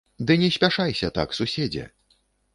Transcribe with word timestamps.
Ды 0.29 0.37
не 0.43 0.47
спяшайся 0.55 1.11
так, 1.19 1.37
суседзе! 1.41 1.87